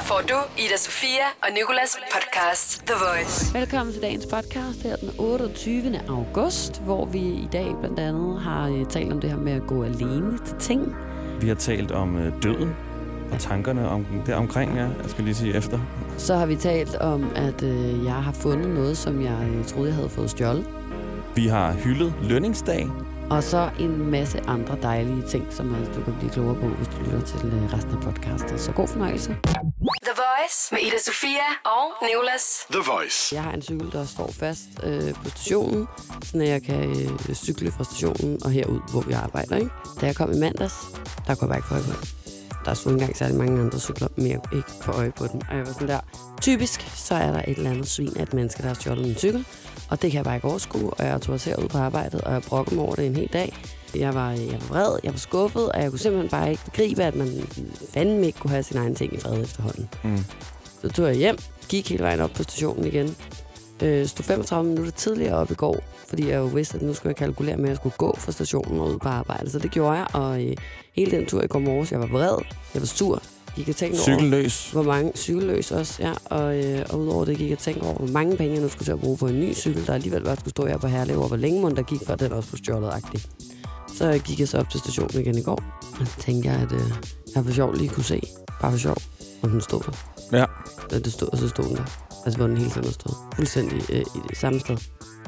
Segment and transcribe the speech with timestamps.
[0.00, 3.54] Her får du Ida Sofia og Nikolas podcast The Voice.
[3.58, 6.00] Velkommen til dagens podcast her den 28.
[6.08, 9.62] august, hvor vi i dag blandt andet har øh, talt om det her med at
[9.66, 10.96] gå alene til ting.
[11.40, 12.76] Vi har talt om øh, døden
[13.32, 14.82] og tankerne om det omkring, ja.
[14.82, 15.78] Jeg skal lige sige efter.
[16.18, 19.94] Så har vi talt om, at øh, jeg har fundet noget, som jeg troede, jeg
[19.94, 20.66] havde fået stjålet.
[21.34, 22.88] Vi har hyldet lønningsdag.
[23.30, 26.88] Og så en masse andre dejlige ting, som altså, du kan blive klogere på, hvis
[26.88, 28.60] du lytter til øh, resten af podcastet.
[28.60, 29.36] Så god fornøjelse.
[30.08, 32.44] The Voice med Ida Sofia og Nicolas.
[32.70, 33.34] The Voice.
[33.34, 35.88] Jeg har en cykel, der står fast øh, på stationen,
[36.22, 36.90] så jeg kan
[37.28, 39.56] øh, cykle fra stationen og herud, hvor vi arbejder.
[39.56, 39.70] Ikke?
[40.00, 40.74] Da jeg kom i mandags,
[41.26, 42.19] der kunne jeg bare ikke få øje på den.
[42.64, 45.26] Der stod ikke engang særlig mange andre cykler, men jeg kunne ikke få øje på
[45.26, 45.42] den.
[45.48, 46.00] Og jeg var sådan der,
[46.40, 49.14] typisk, så er der et eller andet svin af et menneske, der har stjålet min
[49.14, 49.44] cykel.
[49.90, 52.42] Og det kan jeg bare ikke overskue, og jeg tog ud på arbejdet, og jeg
[52.42, 53.56] brokkede mig over det en hel dag.
[53.94, 57.02] Jeg var, jeg var vred, jeg var skuffet, og jeg kunne simpelthen bare ikke begribe,
[57.02, 57.48] at man
[57.94, 59.88] fandme ikke kunne have sin egen ting i fred efterhånden.
[60.04, 60.24] Mm.
[60.82, 61.36] Så tog jeg hjem,
[61.68, 63.16] gik hele vejen op på stationen igen.
[63.82, 65.76] Øh, stod 35 minutter tidligere op i går,
[66.08, 68.32] fordi jeg jo vidste, at nu skulle jeg kalkulere med, at jeg skulle gå fra
[68.32, 69.50] stationen og ud på arbejde.
[69.50, 70.56] Så det gjorde jeg, og øh,
[70.92, 72.36] hele den tur i går morges, jeg var vred,
[72.74, 73.22] jeg var sur,
[73.56, 74.70] gik og tænkte over, Cykelløs.
[74.70, 76.12] hvor mange cykelløs også, ja.
[76.24, 78.68] Og, øh, og udover det gik jeg og tænkte over, hvor mange penge jeg nu
[78.68, 80.86] skulle til at bruge på en ny cykel, der alligevel bare skulle stå her på
[80.86, 83.20] Herlev, og hvor længe må der gik, at den også blev stjålet -agtig.
[83.96, 85.62] Så gik jeg så op til stationen igen i går,
[86.00, 86.92] og tænkte jeg, at øh,
[87.34, 88.22] jeg for sjov lige kunne se,
[88.60, 88.96] bare for sjov,
[89.42, 89.92] om den stod der.
[90.38, 90.44] Ja.
[90.92, 92.09] Ja, det stod, og så stod den der.
[92.24, 93.12] Altså, hvor den hele tiden stod.
[93.34, 94.76] Fuldstændig øh, i det samme sted.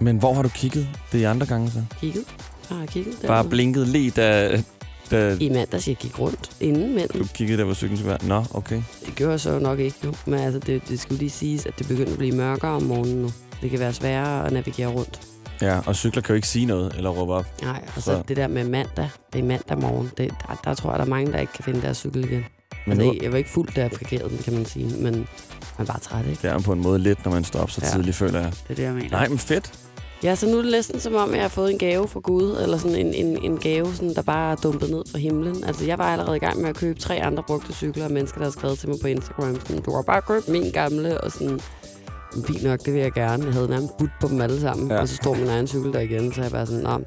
[0.00, 1.82] Men hvor har du kigget det andre gange så?
[2.00, 2.24] Kigget.
[2.70, 3.28] Jeg har kigget der.
[3.28, 4.62] Bare blinket lige, da,
[5.10, 7.18] da I mandags, jeg gik rundt inden mellem.
[7.22, 8.28] du kiggede der, hvor cyklen skulle være.
[8.28, 8.82] Nå, okay.
[9.06, 10.14] Det gjorde jeg så nok ikke jo.
[10.26, 13.22] Men altså, det, det skulle lige siges, at det begynder at blive mørkere om morgenen
[13.22, 13.30] nu.
[13.62, 15.20] Det kan være sværere at navigere rundt.
[15.60, 17.46] Ja, og cykler kan jo ikke sige noget eller råbe op.
[17.62, 20.74] Nej, og så Så- det der med mandag, det er mandag morgen, det, der, der
[20.74, 22.44] tror jeg, der er mange, der ikke kan finde deres cykel igen.
[22.86, 25.26] Men altså, jeg var ikke fuldt, da jeg parkerede den, kan man sige, men man
[25.78, 26.38] er bare træt, ikke?
[26.42, 27.88] det er på en måde lidt, når man står op så Ja.
[27.90, 28.50] tidligt, føler jeg.
[28.52, 29.10] Det er det, jeg mener.
[29.10, 29.72] Nej, men fedt.
[30.22, 32.58] Ja, så nu er det næsten som om, jeg har fået en gave fra Gud,
[32.62, 35.64] eller sådan en, en, en gave, sådan, der bare er dumpet ned fra himlen.
[35.64, 38.38] Altså, jeg var allerede i gang med at købe tre andre brugte cykler, og mennesker,
[38.38, 41.32] der har skrevet til mig på Instagram, sådan, du har bare købt min gamle, og
[41.32, 41.60] sådan,
[42.46, 43.44] fint nok, det vil jeg gerne.
[43.44, 45.00] Jeg havde nærmest budt på dem alle sammen, Ja.
[45.00, 47.00] og så står min egen cykel der igen, så jeg bare sådan, Nå,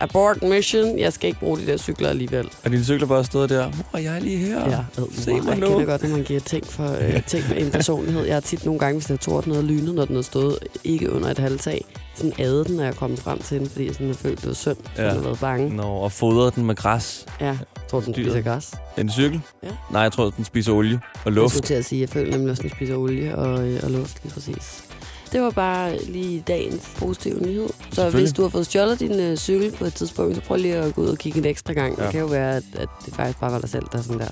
[0.00, 2.48] abort mission, jeg skal ikke bruge de der cykler alligevel.
[2.64, 3.70] Og dine cykler bare stået der.
[3.92, 4.70] Mor, jeg er lige her.
[4.70, 5.66] Ja, ad, Se mor, mig jeg nu.
[5.66, 8.24] kender godt, når man giver ting, for, øh, ting med en personlighed.
[8.24, 10.58] Jeg har tit nogle gange, hvis det har tordnet og lynet, når den har stået
[10.84, 11.84] ikke under et halvtag,
[12.18, 14.40] sådan æde den, når jeg er kommet frem til den, fordi jeg sådan har følt,
[14.40, 15.12] det var synd, Ja.
[15.12, 15.76] jeg været bange.
[15.76, 17.26] Nå, og fodrede den med græs.
[17.40, 17.58] Ja,
[17.90, 18.26] tror, den Dyret.
[18.32, 18.72] spiser græs.
[18.98, 19.40] En cykel?
[19.62, 19.68] Ja.
[19.90, 21.54] Nej, jeg tror, den spiser olie og Jeg luft.
[21.54, 24.24] skulle til at sige, jeg føler nemlig også, den spiser olie og, øh, og luft,
[24.24, 24.84] lige præcis.
[25.32, 27.68] Det var bare lige dagens positive nyhed.
[27.92, 30.76] Så hvis du har fået stjålet din øh, cykel på et tidspunkt, så prøv lige
[30.76, 31.98] at gå ud og kigge en ekstra gang.
[31.98, 32.02] Ja.
[32.04, 34.28] Det kan jo være, at, at det faktisk bare var dig selv, der sådan der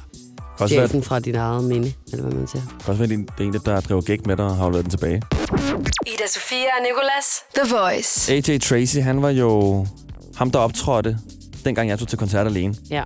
[0.59, 2.63] Den fra dit eget minde, eller hvad man siger.
[2.67, 4.91] kan også være, det er en, der driver gæk med dig og har afleveret den
[4.91, 5.23] tilbage.
[6.07, 7.27] Ida Sofia og Nicolas.
[7.55, 8.33] The Voice.
[8.33, 9.87] AJ Tracy, han var jo
[10.37, 11.19] ham, der optrådte,
[11.65, 12.75] dengang jeg tog til koncert alene.
[12.91, 13.03] Ja.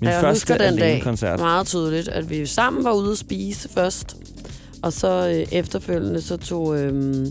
[0.00, 1.40] Min jeg første husker den alene dag koncert.
[1.40, 4.16] meget tydeligt, at vi sammen var ude at spise først,
[4.82, 7.26] og så øh, efterfølgende så tog øh,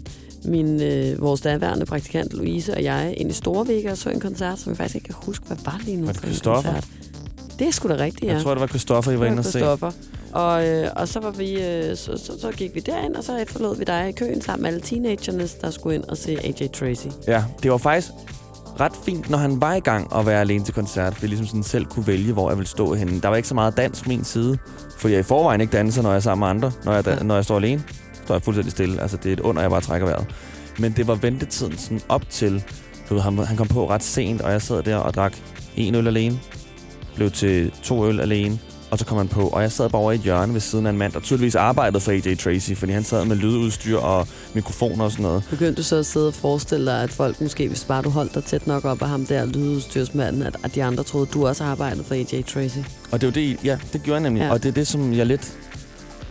[0.45, 4.59] min, øh, vores daværende praktikant Louise og jeg ind i Storvik og så en koncert,
[4.59, 6.87] som jeg faktisk ikke kan huske, hvad var lige nu Var det for en koncert.
[7.59, 8.33] Det er sgu da rigtigt, ja.
[8.33, 9.77] Jeg tror, det var Christoffer, I var inde og se.
[10.33, 13.37] Og, øh, og så, var vi, øh, så, så, så gik vi derind, og så
[13.37, 16.67] efterlod vi dig i køen sammen med alle teenagerne, der skulle ind og se AJ
[16.67, 17.07] Tracy.
[17.27, 18.07] Ja, det var faktisk
[18.79, 21.47] ret fint, når han var i gang at være alene til koncert, fordi jeg ligesom
[21.47, 23.21] sådan selv kunne vælge, hvor jeg ville stå henne.
[23.21, 24.57] Der var ikke så meget dans på min side,
[24.97, 26.71] fordi jeg i forvejen ikke danser, når jeg er sammen med andre.
[26.85, 27.23] Når jeg, Ja.
[27.23, 27.83] når jeg står alene,
[28.25, 29.01] står jeg fuldstændig stille.
[29.01, 30.25] Altså, det er et under, jeg bare trækker vejret.
[30.79, 32.63] Men det var ventetiden sådan op til,
[33.09, 35.33] du ved, han, han kom på ret sent, og jeg sad der og drak
[35.75, 36.39] en øl alene,
[37.19, 38.59] blev til to øl alene,
[38.91, 40.85] og så kom han på, og jeg sad bare over i et hjørne ved siden
[40.85, 44.27] af en mand, der tydeligvis arbejdede for AJ Tracy, fordi han sad med lydudstyr og
[44.53, 45.43] mikrofoner og sådan noget.
[45.49, 48.35] Begyndte du så at sidde og forestille dig, at folk måske, hvis bare du holdt
[48.35, 51.47] dig tæt nok op af ham der lydudstyrsmanden, at, at de andre troede, at du
[51.47, 52.77] også arbejdede for AJ Tracy?
[53.11, 54.41] Og det er jo det, ja, det gjorde jeg nemlig.
[54.41, 54.51] Ja.
[54.51, 55.53] Og det er det, som jeg lidt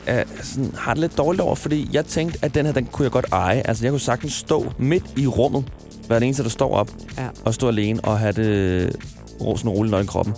[0.07, 3.05] er, sådan, har det lidt dårligt over, fordi jeg tænkte, at den her, den kunne
[3.05, 3.63] jeg godt eje.
[3.65, 5.65] Altså, jeg kunne sagtens stå midt i rummet,
[6.09, 7.27] være den eneste, der står op Ja.
[7.45, 8.97] og stå alene og have det
[9.41, 10.35] rosen roligt i kroppen.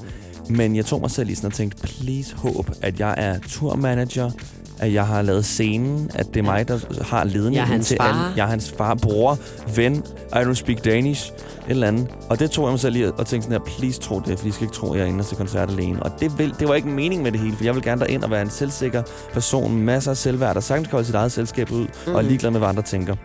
[0.50, 4.30] Men jeg tog mig selv i sådan og tænkte, please håb, at jeg er turmanager,
[4.78, 8.20] at jeg har lavet scenen, at det er mig, der har ledningen til alle.
[8.36, 9.38] Jeg er hans far, bror,
[9.76, 11.34] ven, I don't speak Danish, et
[11.68, 12.08] eller andet.
[12.28, 14.46] Og det tog jeg mig selv i og tænkte sådan her, please tro det, for
[14.48, 16.02] I skal ikke tro, at jeg er inde til koncert alene.
[16.02, 18.00] Og det, vil, det var ikke en mening med det hele, for jeg vil gerne
[18.00, 21.14] derind og være en selvsikker person, med masser af selvværd, der sagtens kan holde sit
[21.14, 22.14] eget selskab ud, mm-hmm.
[22.14, 23.16] og er ligeglad med, hvad andre tænker.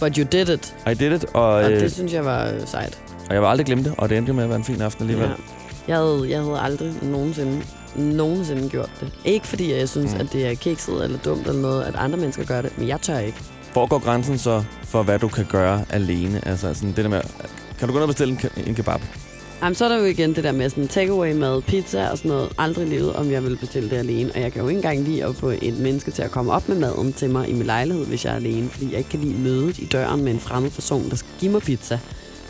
[0.00, 0.74] But you did it.
[0.90, 2.98] I did it, og, Og øh, det synes jeg var øh, sejt.
[3.28, 5.02] og jeg vil aldrig glemme det, og det endte med at være en fin aften
[5.02, 5.28] alligevel.
[5.28, 5.34] Ja.
[5.88, 7.62] Jeg havde, jeg havde aldrig nogensinde
[7.96, 9.12] nogensinde gjort det.
[9.24, 10.20] Ikke fordi jeg synes, Mm.
[10.20, 13.00] at det er kikset eller dumt eller noget, at andre mennesker gør det, men jeg
[13.00, 13.38] tør ikke.
[13.72, 16.40] Hvor går grænsen så for, hvad du kan gøre alene?
[16.48, 17.20] Altså sådan det der med,
[17.78, 19.00] kan du gå ned og bestille en, en kebab?
[19.62, 22.28] Jamen, så er der jo igen det der med sådan takeaway mad, pizza og sådan
[22.30, 22.48] noget.
[22.58, 24.30] Aldrig i livet, om jeg vil bestille det alene.
[24.34, 26.68] Og jeg kan jo ikke engang lide at få et menneske til at komme op
[26.68, 28.68] med maden til mig i min lejlighed, hvis jeg er alene.
[28.68, 31.52] Fordi jeg ikke kan lide mødet i døren med en fremmed person, der skal give
[31.52, 31.98] mig pizza.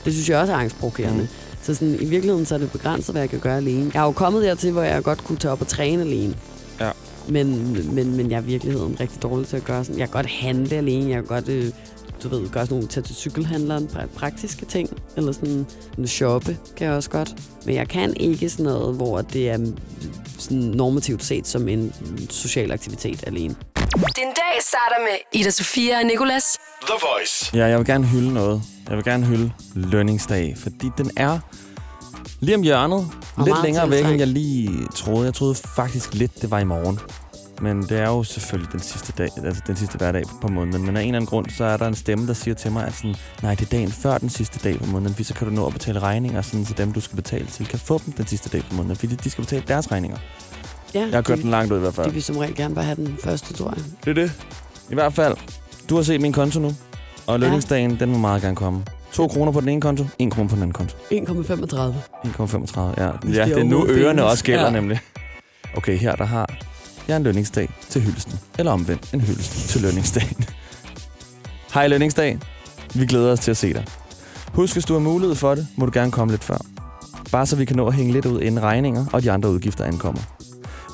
[0.05, 1.23] Det synes jeg også er angstprovokerende.
[1.23, 1.29] Mm.
[1.65, 3.91] Så sådan, i virkeligheden så er det begrænset, hvad jeg kan gøre alene.
[3.95, 6.35] Jeg har jo kommet dertil, hvor jeg godt kunne tage op og træne alene.
[6.81, 6.91] Ja.
[7.29, 9.99] Men, men, men jeg er i virkeligheden rigtig dårlig til at gøre sådan.
[9.99, 11.09] Jeg kan godt handle alene.
[11.11, 11.71] Jeg kan godt, øh,
[12.23, 14.91] du ved, gøre sådan nogle tage til cykelhandleren, pra- praktiske ting.
[15.17, 15.67] Eller sådan
[15.99, 17.35] en shoppe kan jeg også godt.
[17.67, 19.59] Men jeg kan ikke sådan noget, hvor det er
[20.39, 21.93] sådan normativt set som en
[22.31, 23.55] social aktivitet alene.
[23.95, 26.59] Din dag starter med Ida Sofia og Nicolas.
[26.87, 27.57] The Voice.
[27.57, 28.63] Ja, jeg vil gerne hylde noget.
[28.89, 31.39] Jeg vil gerne hylde lønningsdag, fordi den er
[32.41, 33.11] lige om hjørnet.
[33.37, 35.25] Og lidt længere væk, end jeg lige troede.
[35.25, 37.01] Jeg troede faktisk lidt, det var i morgen.
[37.61, 40.87] Men det er jo selvfølgelig den sidste dag, altså den sidste hverdag på måneden.
[40.87, 42.87] Men af en eller anden grund, så er der en stemme, der siger til mig,
[42.87, 45.49] at sådan, nej, det er dagen før den sidste dag på måneden, fordi så kan
[45.49, 48.13] du nå at betale regninger, sådan, så dem, du skal betale til, kan få dem
[48.13, 50.19] den sidste dag på måneden, fordi de skal betale deres regninger.
[50.95, 52.07] Ja, Jeg har kørt den langt ud i hvert fald.
[52.07, 53.85] De vil som regel gerne bare have den første, tror jeg.
[54.05, 54.33] Det er det.
[54.91, 55.37] I hvert fald,
[55.89, 56.73] du har set min konto nu,
[57.27, 58.85] og lønningsdagen, den må meget gerne komme.
[59.13, 60.97] 2 kroner på den ene konto, 1 krone på den anden konto.
[60.97, 61.77] 1,35.
[62.25, 63.11] 1,35, ja.
[63.23, 64.71] Hvis Ja, det er nu ørerne også gælder Ja.
[64.71, 65.01] nemlig.
[65.77, 66.49] Okay, her der har
[67.09, 68.39] jeg en lønningsdag til hyldesten.
[68.59, 70.45] Eller omvendt, en hyldest til lønningsdagen.
[71.75, 72.39] Hej lønningsdag.
[72.95, 73.85] Vi glæder os til at se dig.
[74.53, 76.59] Husk, hvis du har mulighed for det, må du gerne komme lidt før.
[77.33, 79.85] Bare så vi kan nå at hænge lidt ud, inden regninger og de andre udgifter
[79.85, 80.21] ankommer.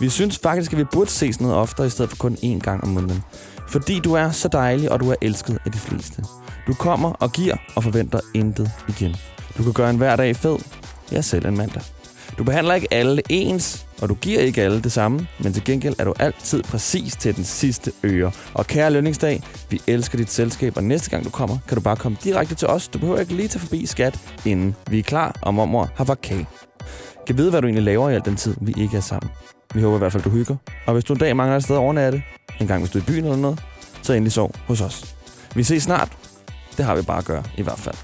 [0.00, 2.82] Vi synes faktisk, at vi burde ses noget oftere, i stedet for kun én gang
[2.82, 3.23] om måneden.
[3.69, 6.25] Fordi du er så dejlig, og du er elsket af de fleste.
[6.67, 9.17] Du kommer og giver og forventer intet igen.
[9.58, 10.58] Du kan gøre en hverdag fed.
[11.12, 11.82] Jeg selv en mandag.
[12.38, 15.94] Du behandler ikke alle ens, og du giver ikke alle det samme, men til gengæld
[15.99, 18.32] er du altid præcis til den sidste øre.
[18.55, 21.97] Og kære lønningsdag, vi elsker dit selskab, og næste gang du kommer, kan du bare
[21.97, 22.88] komme direkte til os.
[22.88, 26.47] Du behøver ikke lige tage forbi skat, inden vi er klar, og mormor har kage.
[27.26, 29.31] Kan vide, hvad du egentlig laver i al den tid, vi ikke er sammen.
[29.75, 30.57] Vi håber i hvert fald, du hygger.
[30.87, 32.23] Og hvis du en dag mangler et sted at overnatte,
[32.61, 33.63] en gang hvis du er i byen eller noget,
[34.03, 35.15] så endelig sov hos os.
[35.55, 36.13] Vi ses snart.
[36.77, 37.97] Det har vi bare at gøre, i hvert fald.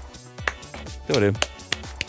[1.07, 1.49] Det var det.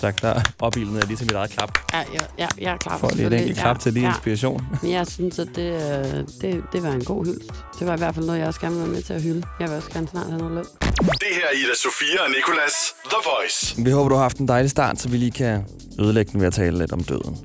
[0.01, 1.79] Tak, der opildede jeg lige til mit eget klap.
[1.93, 4.11] Ja, ja, ja, jeg er klar For lige et enkelt klap til lige ja.
[4.13, 4.67] inspiration.
[4.83, 7.53] Men jeg synes, at det, øh, det, det var en god hyldest.
[7.79, 9.43] Det var i hvert fald noget, jeg også gerne vil være med til at hylde.
[9.61, 10.65] Jeg vil også gerne snart have noget løn.
[10.99, 12.75] Det her er Ida Sofia og Nicolas.
[13.05, 13.83] The Voice.
[13.85, 15.65] Vi håber, du har haft en dejlig start, så vi lige kan
[16.01, 17.37] ødelægge den ved at tale lidt om døden.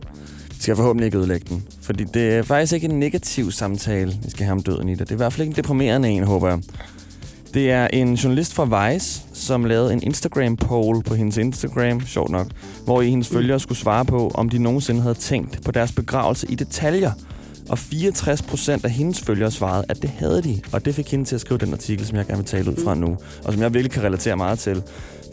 [0.64, 4.46] Skal forhåbentlig ikke ødelægge den, fordi det er faktisk ikke en negativ samtale, vi skal
[4.46, 5.00] have om døden i det.
[5.00, 6.60] Det er i hvert fald ikke en deprimerende en, håber jeg.
[7.54, 12.48] Det er en journalist fra Vice, som lavede en Instagram-poll på hendes Instagram, sjovt nok,
[12.86, 16.48] hvor i hendes følgere skulle svare på, om de nogensinde havde tænkt på deres begravelse
[16.52, 17.12] i detaljer.
[17.70, 20.62] Og 64 procent af hendes følgere svarede, at det havde de.
[20.72, 22.84] Og det fik hende til at skrive den artikel, som jeg gerne vil tale ud
[22.84, 24.84] fra nu, og som jeg virkelig kan relatere meget til.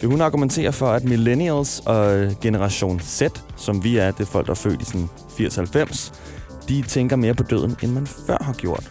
[0.01, 3.23] For hun argumenterer for, at millennials og generation Z,
[3.57, 5.09] som vi er, det er folk, der er født i sådan
[5.87, 6.13] 80-90,
[6.69, 8.91] de tænker mere på døden, end man før har gjort.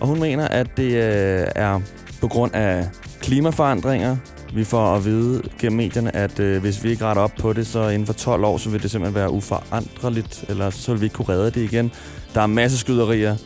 [0.00, 1.80] Og hun mener, at det øh, er
[2.20, 2.88] på grund af
[3.20, 4.16] klimaforandringer.
[4.54, 7.66] Vi får at vide gennem medierne, at øh, hvis vi ikke retter op på det,
[7.66, 11.06] så inden for 12 år, så vil det simpelthen være uforanderligt, eller så vil vi
[11.06, 11.92] ikke kunne redde det igen.
[12.34, 13.36] Der er masse skyderier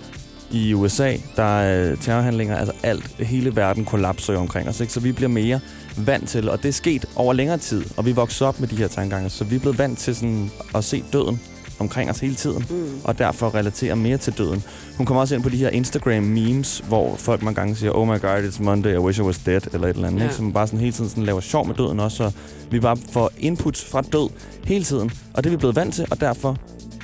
[0.50, 4.92] i USA, der er terrorhandlinger, altså alt, hele verden kollapser jo omkring os, ikke?
[4.92, 5.60] så vi bliver mere
[5.96, 8.76] vant til, og det er sket over længere tid, og vi vokser op med de
[8.76, 11.40] her tankegange, så vi er blevet vant til sådan at se døden
[11.80, 12.88] omkring os hele tiden, Mm.
[13.04, 14.62] og derfor relaterer mere til døden.
[14.96, 18.20] Hun kommer også ind på de her Instagram-memes, hvor folk mange gange siger, oh my
[18.20, 20.24] god, it's Monday, I wish I was dead, eller et eller andet, Ja.
[20.24, 20.34] ikke?
[20.36, 22.30] som bare sådan hele tiden sådan laver sjov med døden også, så
[22.70, 24.28] vi bare får input fra død
[24.64, 26.56] hele tiden, og det er vi blevet vant til, og derfor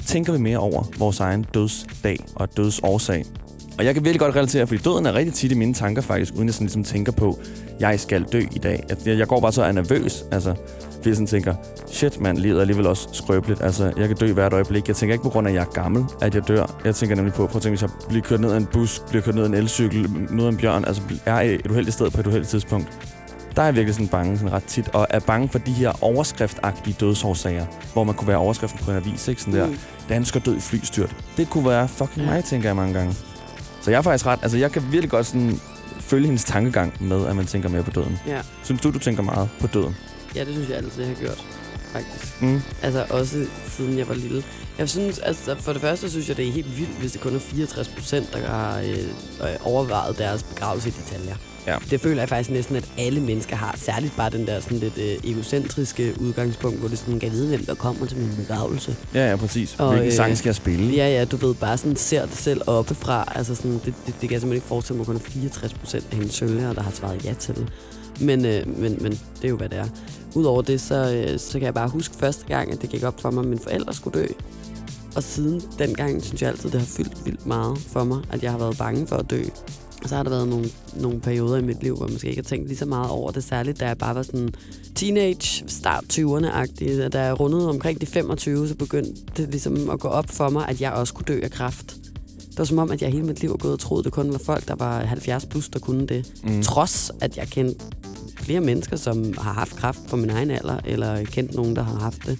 [0.07, 3.25] tænker vi mere over vores egen dødsdag og dødsårsag.
[3.79, 6.35] Og jeg kan virkelig godt relatere, fordi døden er rigtig tit i mine tanker faktisk,
[6.35, 7.39] uden jeg sådan ligesom tænker på,
[7.81, 8.85] jeg skal dø i dag.
[8.89, 10.55] At jeg, jeg går bare så er nervøs, altså,
[10.95, 11.55] fordi jeg sådan tænker,
[11.87, 13.63] shit mand, livet er alligevel også skrøbeligt.
[13.63, 14.89] Altså, jeg kan dø hvert øjeblik.
[14.89, 16.81] Jeg tænker ikke på grund af, at jeg er gammel, at jeg dør.
[16.85, 19.03] Jeg tænker nemlig på, prøv at tænke, hvis jeg bliver kørt ned af en bus,
[19.09, 22.21] bliver kørt ned af en elcykel, møder en bjørn, altså er et uheldigt sted på
[22.21, 23.14] et uheldigt tidspunkt.
[23.57, 26.05] Der er jeg virkelig sådan bange sådan ret tit, og er bange for de her
[26.05, 29.41] overskriftagtige dødsårsager, hvor man kunne være overskriften på en avis, ikke?
[29.41, 29.79] Sådan der, Mm.
[30.09, 31.17] dansker død i flystyrt.
[31.37, 33.15] Det kunne være fucking mig, tænker jeg mange gange.
[33.81, 35.61] Så jeg er faktisk ret, altså jeg kan virkelig godt sådan
[36.01, 38.19] følge hendes tankegang med, at man tænker mere på døden.
[38.27, 38.41] Ja.
[38.63, 39.97] Synes du, du tænker meget på døden?
[40.35, 41.45] ja, det synes jeg altid, jeg har gjort.
[41.95, 42.43] Faktisk.
[42.43, 42.61] Mm.
[42.83, 44.45] Altså også siden jeg var lille.
[44.79, 47.35] Jeg synes, altså for det første synes jeg, det er helt vildt, hvis det kun
[47.35, 48.89] er 64 procent, der har øh,
[49.41, 51.37] øh, overvejet deres begravelse i detaljer.
[51.67, 51.77] Ja.
[51.91, 53.75] Det føler jeg faktisk næsten, at alle mennesker har.
[53.79, 57.65] Særligt bare den der sådan lidt øh, egocentriske udgangspunkt, hvor det sådan, kan vide, hvem
[57.65, 58.97] der kommer til min begravelse.
[59.15, 59.77] Ja, ja, præcis.
[59.79, 60.95] Og, Hvilken øh, sang skal jeg spille?
[60.95, 63.33] Ja, ja, du ved, bare sådan ser det selv oppefra.
[63.35, 65.75] Altså sådan, det, det, det kan jeg simpelthen ikke forestille mig, at kun er 64
[65.75, 67.69] procent af hendes følgere, der har svaret ja til det.
[68.21, 69.87] Men, øh, men, men det er jo, hvad det er.
[70.35, 73.21] Udover det, så, øh, så kan jeg bare huske første gang, at det gik op
[73.21, 74.27] for mig, at mine forældre skulle dø.
[75.17, 78.51] Og siden dengang synes jeg altid, det har fyldt vildt meget for mig, at jeg
[78.51, 79.43] har været bange for at dø.
[80.03, 80.67] Og så har der været nogle,
[80.97, 83.31] nogle perioder i mit liv, hvor jeg måske ikke har tænkt lige så meget over
[83.31, 83.45] det.
[83.45, 84.55] Særligt da jeg bare var sådan
[84.95, 87.09] teenage, start 20'erne-agtig.
[87.09, 90.69] Da jeg rundede omkring de 25, så begyndte det ligesom at gå op for mig,
[90.69, 91.97] at jeg også kunne dø af kræft.
[92.51, 94.33] Det var som om, at jeg hele mit liv var gået og troet, det kun
[94.33, 96.33] var folk, der var 70 plus, der kunne det.
[96.45, 96.63] Mm.
[96.63, 97.85] Trods at jeg kendte
[98.45, 101.99] flere mennesker, som har haft kræft på min egen alder, eller kendt nogen, der har
[101.99, 102.39] haft det.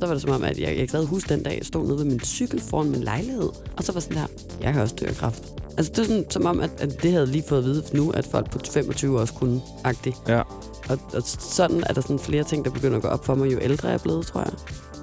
[0.00, 1.98] Så var det som om, at jeg, jeg stadig huske den dag, jeg stod nede
[1.98, 4.26] ved min cykel foran min lejlighed, og så var sådan der,
[4.60, 5.44] jeg kan også dø af kræft.
[5.76, 8.10] Altså det er sådan, som om, at, at det havde lige fået at vide nu,
[8.10, 10.16] at folk på 25 også kunne, agtigt.
[10.28, 10.40] Ja.
[10.88, 13.52] Og, og sådan er der sådan flere ting, der begynder at gå op for mig,
[13.52, 14.52] jo ældre jeg er blevet, tror jeg.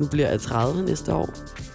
[0.02, 1.30] Nu bliver jeg 30 næste år.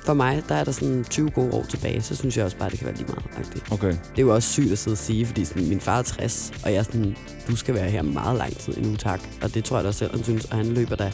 [0.04, 2.71] For mig, der er der sådan 20 gode år tilbage, så synes jeg også bare,
[2.71, 3.25] det kan være lige meget.
[3.37, 3.73] Agtigt.
[3.73, 3.90] Okay.
[3.90, 6.52] Det er jo også sygt at sidde og sige, fordi sådan, min far er 60,
[6.64, 7.16] og jeg er sådan,
[7.49, 9.21] du skal være her meget lang tid endnu, tak.
[9.42, 11.12] Og det tror jeg da selv, han synes, og han løber da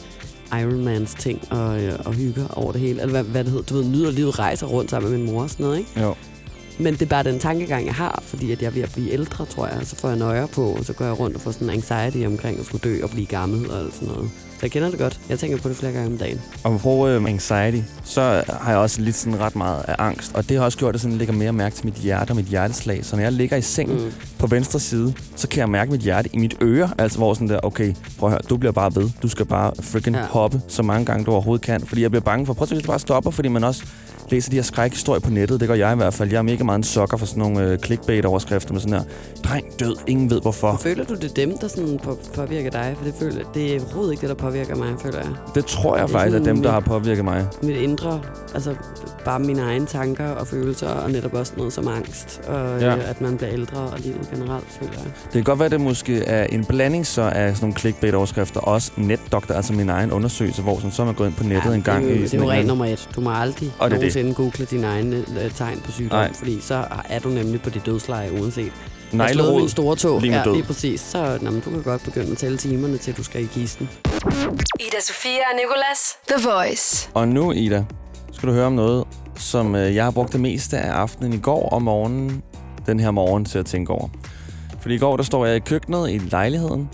[0.51, 3.01] Ironmans ting og, øh, og hygger over det hele.
[3.01, 5.41] Eller hvad, hvad det hedder, du ved, nyder livet, rejser rundt sammen med min mor
[5.41, 6.01] og sådan noget, ikke?
[6.01, 6.15] Jo.
[6.79, 9.11] Men det er bare den tankegang, jeg har, fordi at jeg er ved at blive
[9.11, 9.79] ældre, tror jeg.
[9.83, 12.59] Så får jeg nøjer på, og så går jeg rundt og får sådan anxiety omkring
[12.59, 14.29] at skulle dø og blive gammel og alt sådan noget.
[14.63, 15.19] Jeg kender det godt.
[15.29, 16.41] Jeg tænker på det flere gange om dagen.
[16.63, 20.35] Og på øh, anxiety, så har jeg også lidt sådan ret meget af angst.
[20.35, 22.35] Og det har også gjort, at jeg sådan lægger mere mærke til mit hjerte og
[22.35, 23.05] mit hjerteslag.
[23.05, 24.11] Så når jeg ligger i sengen mm.
[24.39, 26.89] på venstre side, så kan jeg mærke mit hjerte i mit øre.
[26.97, 29.09] Altså hvor sådan der, okay, prøv at høre, du bliver bare ved.
[29.21, 30.25] Du skal bare freaking ja.
[30.25, 31.81] hoppe så mange gange, du overhovedet kan.
[31.81, 33.83] Fordi jeg bliver bange for, prøv at se, hvis du bare stopper, fordi man også
[34.29, 35.59] læser de her skrækhistorier på nettet.
[35.59, 36.31] Det gør jeg i hvert fald.
[36.31, 39.03] Jeg er mega meget en sokker for sådan nogle øh, clickbait-overskrifter med sådan her,
[39.43, 40.77] dreng død, ingen ved hvorfor.
[40.81, 42.93] Føler du, det er dem, der sådan på, påvirker dig?
[42.97, 45.27] For det, føler, det er overhovedet ikke det, der påvirker mig, føler jeg.
[45.55, 47.47] Det tror jeg Det er faktisk er dem, der har påvirket mig.
[47.63, 48.21] Mit indre,
[48.53, 48.75] altså
[49.25, 52.95] bare mine egne tanker og følelser, og netop også noget som angst, og Ja.
[52.95, 52.97] ja.
[53.09, 55.03] at man bliver ældre og livet generelt, føler jeg.
[55.25, 58.59] Det kan godt være, at det måske er en blanding så af sådan nogle clickbait-overskrifter,
[58.59, 61.69] også netdoktor, altså min egen undersøgelse, hvor sådan, så er man gået ind på nettet
[61.69, 63.09] ja, en gang det i det er jo regel nummer et.
[63.15, 64.12] Du må aldrig Og det det.
[64.15, 66.33] Nogensinde google dine egne øh, tegn på sygdom, Nej.
[66.33, 68.71] fordi så er du nemlig på dit dødsleje uanset.
[69.11, 70.21] anden Jeg min store tog.
[70.21, 71.01] lige ja, lige præcis.
[71.01, 73.89] Så nå, men du kan godt begynde at tælle timerne, til du skal i kisten.
[74.79, 76.17] Ida Sofia og Nicolas.
[76.27, 77.09] The Voice.
[77.13, 77.83] Og nu, Ida,
[78.31, 81.37] skal du høre om noget, som øh, jeg har brugt det meste af aftenen i
[81.39, 82.43] går og morgenen,
[82.85, 84.07] den her morgen, til at tænke over.
[84.79, 86.89] Fordi i går, der står jeg i køkkenet i lejligheden,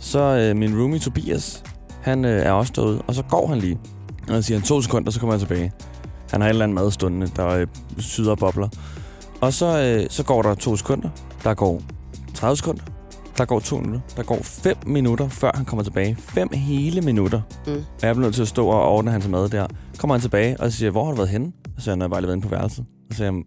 [0.00, 1.62] så øh, min roomie Tobias,
[2.02, 3.78] han øh, er også derude, og så går han lige.
[4.28, 5.72] Og så siger han to sekunder, så kommer han tilbage.
[6.30, 7.66] Han har et eller andet mad stående, der øh,
[7.98, 8.68] syder og bobler.
[9.40, 11.08] Og så, øh, så går der to sekunder,
[11.44, 11.82] der går
[12.34, 12.82] 30 sekunder,
[13.38, 16.16] der går to minutter, der går 5 minutter, før han kommer tilbage.
[16.18, 17.40] 5 hele minutter.
[17.66, 17.72] Mm.
[17.72, 19.66] Og jeg bliver nødt til at stå og ordne hans mad der.
[19.98, 21.46] Kommer han tilbage og siger, hvor har du været henne?
[21.46, 22.84] Og så siger han, jeg har bare lige været inde på værelset.
[23.08, 23.44] Og så siger han,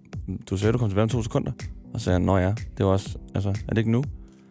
[0.50, 1.52] du sagde, du kom tilbage om to sekunder.
[1.94, 4.04] Og så siger han, nå ja, det var også, altså, er det ikke nu?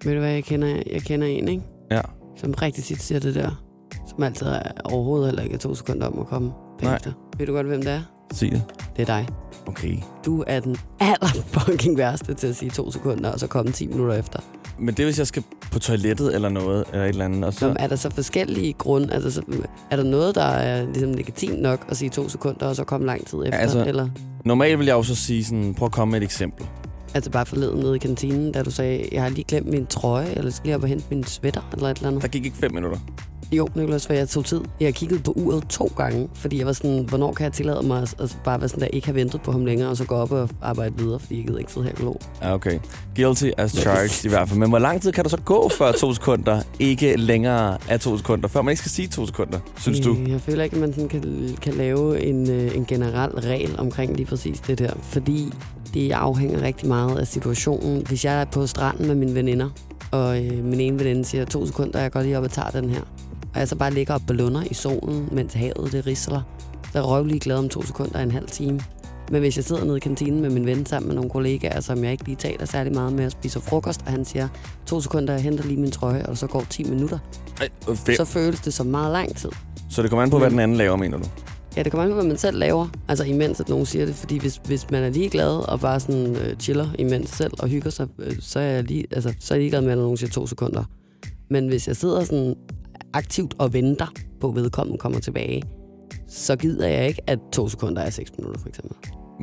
[0.05, 1.63] Ved du hvad, jeg kender, jeg kender en, ikke?
[1.91, 2.01] Ja.
[2.37, 3.63] Som rigtig tit siger det der.
[4.09, 7.13] Som altid er overhovedet heller ikke er to sekunder om at komme bagefter.
[7.39, 8.01] Ved du godt, hvem det er?
[8.35, 8.63] Sig det.
[8.97, 9.29] Det er dig.
[9.67, 9.97] Okay.
[10.27, 13.87] Du er den aller fucking værste til at sige to sekunder, og så komme 10
[13.87, 14.39] minutter efter.
[14.79, 15.43] Men det er, hvis jeg skal
[15.73, 17.45] på toilettet eller noget, eller et eller andet.
[17.45, 19.15] Og Så så, er der så forskellige grunde?
[19.15, 19.43] Altså, så,
[19.91, 23.07] er der noget, der er ligesom legitimt nok at sige to sekunder, og så komme
[23.07, 23.59] lang tid efter?
[23.59, 24.09] altså- eller,
[24.45, 26.67] normalt vil jeg jo så sige sådan, prøv at komme med et eksempel.
[27.15, 30.29] altså bare forleden nede i kantinen, da du sagde, jeg har lige glemt min trøje,
[30.37, 32.23] eller skal lige op og hente min sweater, eller et eller andet.
[32.23, 32.99] Der gik ikke fem minutter.
[33.53, 34.61] Jo, Nicolas, for jeg tog tid.
[34.81, 37.87] Jeg har kigget på uret to gange, fordi jeg var sådan, hvornår kan jeg tillade
[37.87, 40.05] mig at, at bare være sådan der, ikke have ventet på ham længere, og så
[40.05, 42.21] gå op og arbejde videre, fordi jeg gider ikke sidde her og.
[42.43, 42.79] Ja, okay.
[43.17, 44.61] Guilty as charged i hvert fald.
[44.61, 48.17] Men hvor lang tid kan du så gå før to sekunder ikke længere er to
[48.19, 48.49] sekunder?
[48.49, 50.17] Før man ikke skal sige to sekunder, synes du?
[50.29, 54.17] Jeg føler ikke, at man sådan kan, kan lave en, øh, en generel regel omkring
[54.17, 55.53] lige præcis det der, fordi
[55.95, 58.07] det afhænger rigtig meget af situationen.
[58.07, 59.69] Hvis jeg er på stranden med mine veninder,
[60.11, 62.91] og øh, min ene veninde siger to sekunder, jeg går lige op og tager den
[62.91, 63.01] her,
[63.59, 66.41] og jeg så bare ligger og blunder i solen, mens havet det risler,
[66.93, 68.81] så er jeg røvlig glad om to sekunder og en halv time.
[69.31, 72.05] Men hvis jeg sidder nede i kantinen med min ven sammen med nogle kollegaer, som
[72.05, 74.49] jeg ikke lige taler særlig meget med og spiser frokost, og han siger,
[74.87, 77.19] to sekunder, jeg henter lige min trøje, og så går 10 minutter,
[77.61, 77.69] Ej,
[78.17, 79.51] Så, føles det som meget lang tid.
[79.91, 81.25] så det kommer an på, hvad den anden laver, mener du?
[81.77, 82.89] Ja, det kommer an på, hvad man selv laver.
[83.09, 84.15] Altså imens, at nogen siger det.
[84.15, 87.91] Fordi hvis, hvis man er ligeglad og bare sådan øh, chiller imens selv og hygger
[87.91, 90.31] sig, øh, så er jeg lige, altså, så er jeg ligeglad med, at nogen siger
[90.31, 90.85] to sekunder.
[91.51, 92.55] Men hvis jeg sidder sådan
[93.15, 94.07] aktivt og venter
[94.41, 95.63] på, at vedkommende kommer tilbage,
[96.29, 98.97] så gider jeg ikke, at to sekunder er 6 minutter, for eksempel.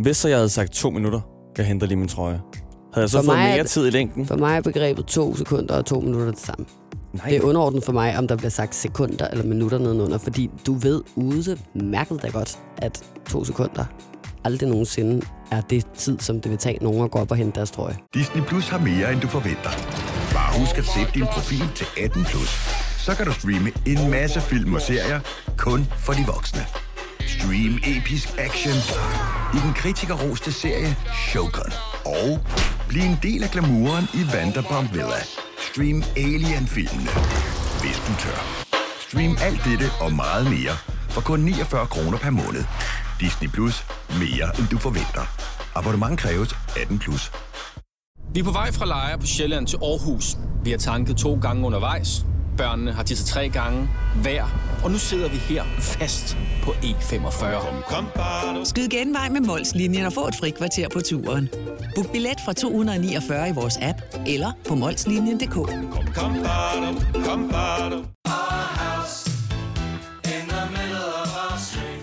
[0.03, 1.21] Hvis så jeg havde sagt to minutter,
[1.57, 2.41] jeg henter lige min trøje.
[2.93, 4.25] Havde jeg så For fået er mere det- tid i længden?
[4.25, 6.65] For mig er begrebet to sekunder og to minutter det samme.
[7.13, 7.29] Nej.
[7.29, 10.73] Det er underordnet for mig, om der bliver sagt sekunder eller minutter nedenunder, fordi du
[10.73, 13.85] ved ude mærket da godt, at to sekunder
[14.43, 17.55] aldrig nogensinde er det tid, som det vil tage nogen at gå op og hente
[17.55, 17.97] deres trøje.
[18.13, 19.69] Disney Plus har mere, end du forventer.
[20.33, 22.84] Bare husk at sætte din profil til 18 plus.
[23.05, 25.19] Så kan du streame en masse film og serier
[25.57, 26.65] kun for de voksne.
[27.19, 28.77] Stream episk action
[29.57, 30.95] i den kritikerroste serie
[31.27, 31.71] Shogun.
[32.05, 32.39] Og
[32.89, 35.21] bliv en del af glamouren i Vanderpump Villa.
[35.67, 37.11] Stream Alien-filmene,
[37.81, 38.39] hvis du tør.
[39.07, 40.75] Stream alt dette og meget mere
[41.09, 42.63] for kun 49 kroner per måned.
[43.19, 43.85] Disney Plus.
[44.09, 45.25] Mere, end du forventer.
[45.75, 47.31] Abonnement kræves 18 plus.
[48.33, 50.37] Vi er på vej fra Lejre på Sjælland til Aarhus.
[50.63, 52.25] Vi har tanket to gange undervejs.
[52.57, 53.89] Børnene har tisset tre gange
[54.21, 54.43] hver.
[54.83, 57.45] Og nu sidder vi her fast på E45.
[58.65, 61.49] Skyd genvej med Molslinjen og få et fri kvarter på turen.
[61.95, 63.97] Book billet fra 249 i vores app
[64.27, 65.55] eller på molslinjen.dk.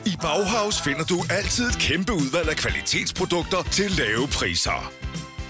[0.06, 4.92] I Bauhaus finder du altid et kæmpe udvalg af kvalitetsprodukter til lave priser.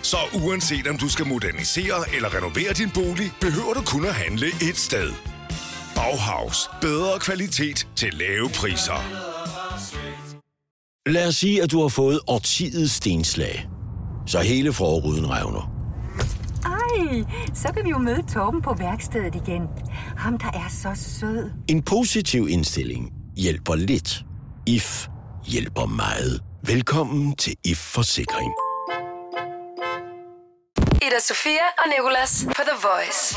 [0.03, 4.47] Så uanset om du skal modernisere eller renovere din bolig, behøver du kun at handle
[4.47, 5.11] et sted.
[5.95, 6.71] Bauhaus.
[6.81, 9.01] Bedre kvalitet til lave priser.
[11.07, 13.69] Lad os sige, at du har fået årtidets stenslag.
[14.27, 15.73] Så hele forruden revner.
[16.65, 19.63] Ej, så kan vi jo møde Torben på værkstedet igen.
[20.17, 21.51] Ham, der er så sød.
[21.69, 24.25] En positiv indstilling hjælper lidt.
[24.67, 25.09] IF
[25.47, 26.41] hjælper meget.
[26.67, 28.53] Velkommen til IF Forsikring.
[31.13, 33.37] Ida Sofia og Nicolas på The Voice.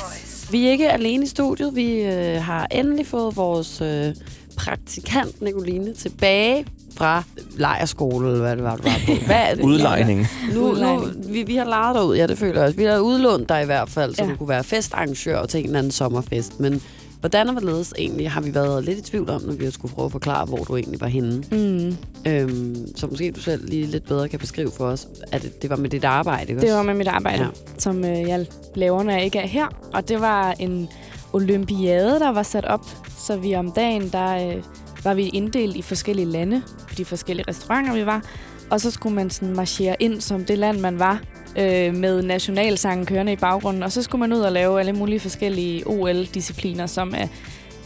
[0.52, 1.76] Vi er ikke alene i studiet.
[1.76, 4.16] Vi øh, har endelig fået vores øh,
[4.58, 6.66] praktikant Nicoline tilbage
[6.98, 7.24] fra
[7.58, 9.12] lejerskole, eller hvad det var, du var på.
[9.26, 9.64] Hvad er det?
[9.64, 10.28] Udlejning.
[10.54, 12.78] Nu, nu, vi, vi har lejet dig ud, ja, det føler jeg også.
[12.78, 14.30] Vi har udlånt dig i hvert fald, så Ja.
[14.30, 16.60] du kunne være festarrangør til en eller anden sommerfest.
[16.60, 16.82] Men
[17.26, 19.94] hvordan og hvorledes egentlig har vi været lidt i tvivl om, når vi har skulle
[19.94, 21.44] prøve at forklare, hvor du egentlig var henne.
[21.52, 21.98] Mm.
[22.28, 25.70] Øhm, så måske du selv lige lidt bedre kan beskrive for os, at det, det
[25.70, 27.50] var med dit arbejde, ikke Det var med mit arbejde, ja.
[27.78, 29.68] som øh, jeg laver, når jeg ikke er her.
[29.94, 30.90] Og det var en
[31.34, 32.86] olympiade, der var sat op.
[33.18, 34.64] Så vi om dagen, der øh,
[35.04, 38.22] var vi inddelt i forskellige lande, på de forskellige restauranter, vi var.
[38.70, 41.22] Og så skulle man sådan marchere ind som det land, man var,
[41.58, 43.84] øh, med nationalsangen kørende i baggrunden.
[43.84, 47.28] Og så skulle man ud og lave alle mulige forskellige OL-discipliner, som er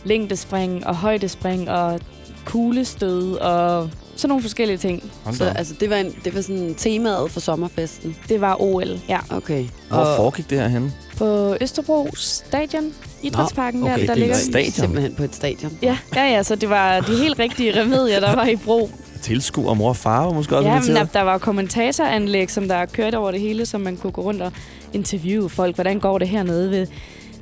[0.03, 1.99] længdespring og højdespring og
[2.45, 5.12] kuglestød og sådan nogle forskellige ting.
[5.32, 8.15] Så altså, det var, en, det var sådan temaet for sommerfesten.
[8.29, 9.19] Det var OL, ja.
[9.29, 9.65] Okay.
[9.88, 10.91] Hvor foregik det her henne?
[11.17, 14.36] På Østerbro Stadion, idrætsparken okay, der, der det ligger.
[14.36, 14.71] er stadion.
[14.71, 15.77] Simpelthen på et stadion.
[15.82, 18.89] Ja, ja, ja, så det var de helt rigtige remedier, der var i brug.
[19.21, 23.17] Tilskuer mor og far var måske også Ja, men der, var kommentatoranlæg, som der kørte
[23.17, 24.51] over det hele, så man kunne gå rundt og
[24.93, 25.75] interviewe folk.
[25.75, 26.88] Hvordan går det hernede ved,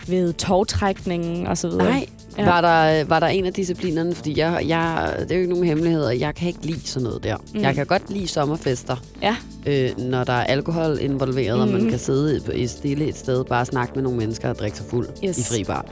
[0.08, 1.84] ved togtrækningen og så videre.
[1.90, 2.06] Nej,
[2.38, 2.46] Ja.
[2.46, 5.66] var, der, var der en af disciplinerne, fordi jeg, jeg, det er jo ikke nogen
[5.68, 7.36] hemmeligheder, jeg kan ikke lide sådan noget der.
[7.38, 7.44] Mm.
[7.54, 7.62] Mm.
[7.62, 9.36] Jeg kan godt lide sommerfester, Ja.
[9.66, 11.62] øh, når der er alkohol involveret, mm.
[11.62, 11.90] og man Mhm.
[11.90, 15.08] kan sidde i, stille et sted, bare snakke med nogle mennesker og drikke sig fuld
[15.26, 15.38] Yes.
[15.38, 15.86] i fri bar.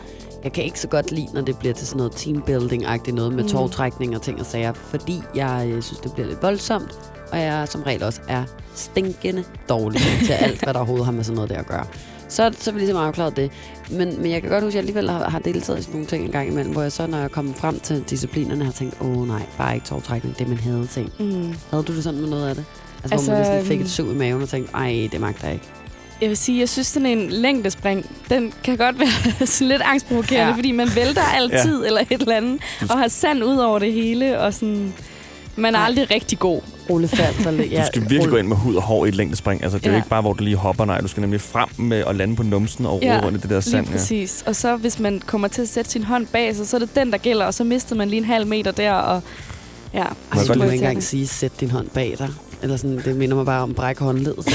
[0.45, 3.43] Jeg kan ikke så godt lide, når det bliver til sådan noget teambuilding-agtigt noget med
[3.43, 3.49] Mm.
[3.49, 6.91] togtrækning og ting og sager, fordi jeg øh, synes, det bliver lidt voldsomt,
[7.31, 8.43] og jeg som regel også er
[8.75, 11.86] stinkende dårlig til alt, hvad der overhovedet har med sådan noget der at gøre.
[12.29, 13.51] Så, så er vi ligesom afklaret det.
[13.91, 16.08] Men, men jeg kan godt huske, at jeg alligevel har, har deltaget i sådan nogle
[16.08, 18.97] ting en gang imellem, hvor jeg så, når jeg kom frem til disciplinerne, har tænkt,
[19.01, 21.12] åh oh, nej, bare ikke togtrækning, det man havde ting.
[21.19, 21.55] Mm.
[21.71, 22.65] Havde du det sådan med noget af det?
[23.03, 25.21] Altså, Altså, hvor man ligesom fik øhm, et sug i maven og tænkte, ej, det
[25.21, 25.65] magter jeg ikke.
[26.21, 30.43] Jeg vil sige, jeg synes, sådan en længdespring, den kan godt være sådan lidt angstprovokerende,
[30.43, 30.47] ja.
[30.49, 30.56] Ja.
[30.56, 31.88] fordi man vælter altid ja.
[31.88, 34.93] eller et eller andet, og har sand ud over det hele, og sådan...
[35.58, 36.62] Man er aldrig rigtig god.
[36.89, 37.45] Rullefald.
[37.47, 39.63] eller- Du skal virkelig gå ind med hud og hår i et længdespring.
[39.63, 39.97] Altså, det er jo Ja.
[39.99, 41.01] ikke bare, hvor du lige hopper, nej.
[41.01, 43.49] Du skal nemlig frem med at lande på numsen og rode Ja, rundt i det
[43.49, 43.86] der sand.
[43.86, 44.43] Lige præcis.
[44.47, 46.95] Og så hvis man kommer til at sætte sin hånd bag sig, så er det
[46.95, 49.21] den, der gælder, og så mister man lige en halv meter der, og
[49.93, 49.99] ja.
[49.99, 52.30] Ej, jeg du godt må ikke engang sige, sæt din hånd bag dig.
[52.65, 54.45] Eller sådan, det minder mig bare om bræk håndledet.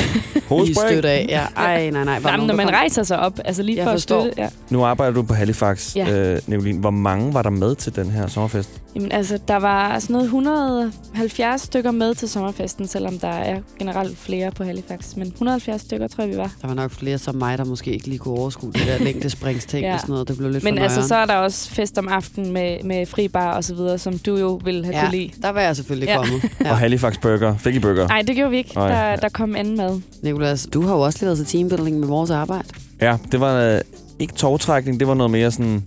[0.51, 0.63] Ja.
[0.63, 1.27] I støtte af.
[1.29, 2.15] Ja, ej, nej, nej.
[2.15, 4.17] Var Nej, men nogen, når man kom- rejser sig op, altså lige Jeg for forstår.
[4.19, 4.43] at støtte.
[4.43, 4.49] Ja.
[4.71, 6.11] Nu arbejder du på Halifax, Ja.
[6.35, 6.79] øh, Nicoline.
[6.81, 8.71] Hvor mange var der med til den her sommerfest?
[8.95, 14.19] Jamen altså, der var sådan noget 170 stykker med til sommerfesten, selvom der er generelt
[14.19, 15.17] flere på Halifax.
[15.17, 16.53] Men 170 stykker, tror jeg, vi var.
[16.63, 19.85] Der var nok flere som mig, der måske ikke lige kunne overskue det der længdespringsting
[19.85, 19.95] Ja.
[19.95, 20.29] og sådan noget.
[20.29, 23.07] Det blev lidt Men for altså, så er der også fest om aftenen med, med
[23.07, 25.31] fri bar og så videre, som du jo ville have Ja, kunne lide.
[25.43, 26.17] der var jeg selvfølgelig Ja.
[26.17, 26.43] kommet.
[26.65, 26.71] Ja.
[26.71, 27.57] Og Halifax Burger.
[27.57, 28.09] Fik I burger?
[28.09, 28.75] Nej, det gjorde vi ikke.
[28.75, 28.89] Nej.
[29.11, 30.01] Der, der kom anden mad.
[30.23, 32.69] Nikolas, du har jo også lavet til teambuilding med vores arbejde.
[33.01, 33.81] Ja, det var øh,
[34.19, 35.01] ikke togtrækning.
[35.01, 35.85] Det var noget mere sådan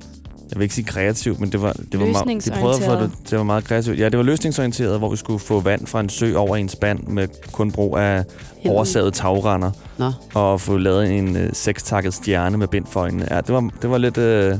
[0.53, 3.11] jeg vil ikke sige kreativt, men det var, det var, meget, de prøvede få det,
[3.29, 3.99] det var meget kreativt.
[3.99, 7.03] Ja, det var løsningsorienteret, hvor vi skulle få vand fra en sø over en spand
[7.07, 8.23] med kun brug af
[8.65, 9.71] oversaget tagrender.
[9.97, 10.11] Nå.
[10.33, 13.27] Og få lavet en øh, sekstakket stjerne med bind for øjnene.
[13.31, 14.55] Ja, det var, det var lidt, øh,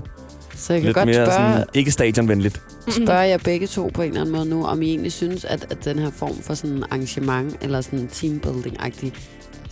[0.56, 2.62] Så jeg kan lidt godt mere spørge, sådan, ikke stadionvenligt.
[2.90, 5.66] spørge jer begge to på en eller anden måde nu, om I egentlig synes, at,
[5.70, 9.12] at den her form for sådan arrangement, eller sådan teambuilding-agtig,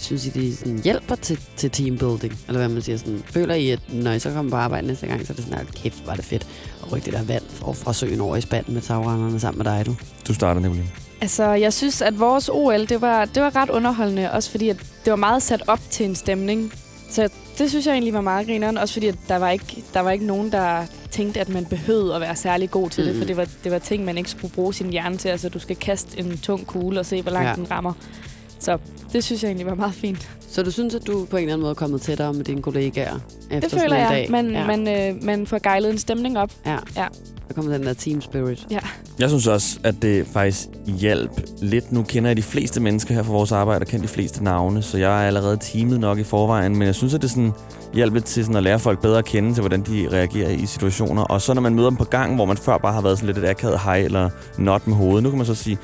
[0.01, 2.39] synes I, det sådan hjælper til, til teambuilding?
[2.47, 5.07] Eller hvad man siger sådan, føler I, at når I så kommer på arbejde næste
[5.07, 6.47] gang, så er det sådan, at kæft, var det fedt
[6.83, 9.73] at rykke det der vand fra, fra søen over i spanden med tagrenderne sammen med
[9.73, 9.95] dig, du?
[10.27, 10.93] Du starter nemlig.
[11.21, 14.31] Altså, jeg synes, at vores OL, det var, det var ret underholdende.
[14.31, 16.73] Også fordi, at det var meget sat op til en stemning.
[17.09, 18.77] Så det synes jeg egentlig var meget grineren.
[18.77, 22.15] Også fordi, at der var ikke, der var ikke nogen, der tænkte, at man behøvede
[22.15, 23.09] at være særlig god til mm.
[23.09, 23.19] det.
[23.19, 25.29] For det var, det var ting, man ikke skulle bruge sin hjerne til.
[25.29, 27.55] Altså, du skal kaste en tung kugle og se, hvor langt ja.
[27.55, 27.93] den rammer.
[28.61, 28.77] Så
[29.13, 30.29] det synes jeg egentlig var meget fint.
[30.49, 32.61] Så du synes, at du på en eller anden måde er kommet tættere med dine
[32.61, 34.09] kollegaer efter Det sådan føler en jeg.
[34.11, 34.31] dag?
[34.31, 34.67] Man, ja.
[34.77, 36.51] man, øh, man får gejlet en stemning op.
[36.65, 36.77] ja.
[36.95, 37.05] Ja.
[37.47, 38.67] Der kommer den der team spirit.
[38.71, 38.79] Ja.
[39.19, 41.91] Jeg synes også, at det faktisk hjælp lidt.
[41.91, 44.81] Nu kender jeg de fleste mennesker her fra vores arbejde, og kender de fleste navne,
[44.81, 46.75] så jeg er allerede teamet nok i forvejen.
[46.77, 47.51] Men jeg synes, at det sådan
[47.93, 50.65] hjælper lidt til sådan at lære folk bedre at kende til, hvordan de reagerer i
[50.65, 51.23] situationer.
[51.23, 53.35] Og så når man møder dem på gang, hvor man før bare har været sådan
[53.35, 55.77] lidt et akavet hej eller not med hovedet, nu kan man så sige,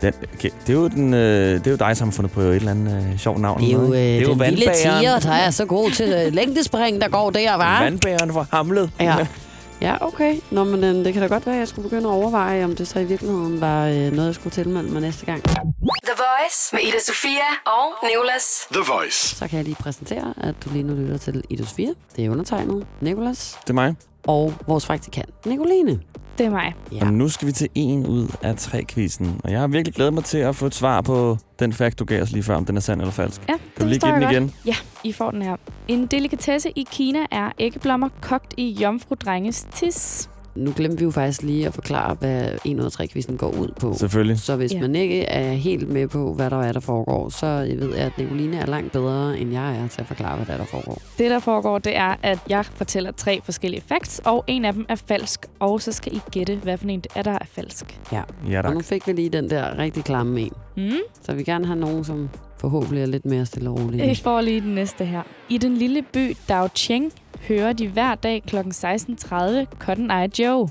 [0.00, 2.40] den, okay, det, er jo den, øh, det er jo dig, som har fundet på
[2.40, 3.60] et eller andet øh, sjovt navn.
[3.60, 4.30] Det er jo, eller noget, øh, ikke?
[4.30, 5.00] den lille vandbageren.
[5.00, 7.82] tiger, der er så god til øh, længdespring, der går der, var.
[7.82, 8.90] Vandbæren fra Hamlet.
[9.00, 9.16] Ja.
[9.80, 10.36] Ja, okay.
[10.50, 12.76] Nå, men øh, det kan da godt være, at jeg skulle begynde at overveje, om
[12.76, 15.42] det så i virkeligheden var øh, noget, jeg skulle tilmelde mig næste gang.
[15.42, 18.44] The Voice med Ida Sofia og Nicolas.
[18.72, 19.36] The Voice.
[19.36, 21.94] Så kan jeg lige præsentere, at du lige nu lytter til Idus 4.
[22.16, 23.94] Det er undertegnet Nikolas Det er mig.
[24.26, 26.00] og vores praktikant Nicoline.
[26.38, 26.74] Det er mig.
[26.92, 27.06] Ja.
[27.06, 29.40] Og nu skal vi til en ud af tre quizzen.
[29.44, 32.04] Og jeg har virkelig glædet mig til at få et svar på den fact, du
[32.04, 33.40] gav os lige før, om den er sand eller falsk.
[33.48, 34.54] Ja, Kan du lige give den igen?
[34.66, 34.74] Ja,
[35.04, 35.56] I får den her.
[35.88, 40.30] En delikatesse i Kina er æggeblommer kogt i jomfru-drenges tis.
[40.58, 43.48] Nu glemte vi jo faktisk lige at forklare, hvad en ud af tre quizzen går
[43.50, 43.94] ud på.
[43.94, 44.38] Selvfølgelig.
[44.40, 44.80] Så hvis Ja.
[44.80, 47.46] man ikke er helt med på, hvad der er, der foregår, så
[47.78, 50.52] ved jeg, at Nicoline er langt bedre, end jeg er til at forklare, hvad der
[50.52, 51.02] er, der foregår.
[51.18, 54.86] Det, der foregår, det er, at jeg fortæller tre forskellige facts, og en af dem
[54.88, 55.46] er falsk.
[55.60, 58.00] Og så skal I gætte, hvad for en det er, der er falsk.
[58.12, 58.22] Ja.
[58.50, 58.74] Ja, Og tak.
[58.74, 60.52] nu fik vi lige den der rigtig klamme en.
[60.76, 60.90] Mm?
[61.14, 64.06] Så jeg vil gerne have nogen, som forhåbentlig er lidt mere stille og roligt.
[64.06, 65.22] Jeg får lige den næste her.
[65.48, 67.12] I den lille by Daocheng
[67.48, 68.56] hører de hver dag kl.
[68.56, 70.68] 16.30 Cotton Eye Joe.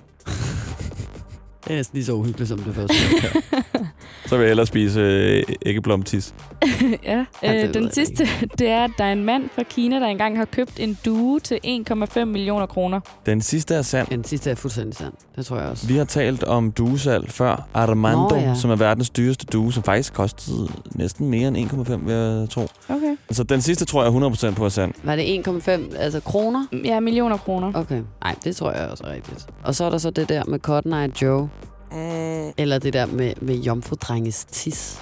[1.68, 2.96] Det er næsten lige så uhyggeligt som det første.
[4.28, 6.34] Så vil jeg hellere spise øh, æggeblomtis.
[7.04, 7.26] ja.
[7.44, 8.28] Ja, det Øh, den sidste,
[8.60, 11.40] det er, at der er en mand fra Kina, der engang har købt en due
[11.40, 13.00] til 1,5 millioner kroner.
[13.26, 14.08] Den sidste er sand.
[14.08, 15.14] Den sidste er fuldstændig sand.
[15.36, 15.88] Det tror jeg også.
[15.88, 17.68] Vi har talt om duesal før.
[17.74, 18.42] Armando, Nå, ja.
[18.42, 18.56] ja.
[18.56, 22.68] som er verdens dyreste due, som faktisk kostede næsten mere end 1,5, vil jeg tro.
[22.90, 23.16] Okay.
[23.32, 24.94] Så den sidste tror jeg 100% på er sand.
[25.04, 26.66] Var det 1,5 altså kroner?
[26.86, 27.72] Ja, millioner kroner.
[27.76, 28.02] Okay.
[28.24, 29.48] Nej, det tror jeg også er rigtigt.
[29.64, 31.50] Og så er der så det der med Cotton Eye Joe.
[31.92, 35.00] Mm, Eller det der med, med jomfrudrenges tis.